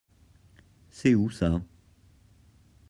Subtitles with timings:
[0.89, 1.61] C’est où ça?